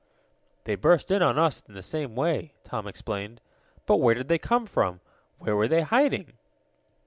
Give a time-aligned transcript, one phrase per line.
[0.63, 3.39] "They burst in on us in the same way," Tom explained.
[3.85, 4.99] "But where did they come from?
[5.37, 6.39] Where were they hiding?"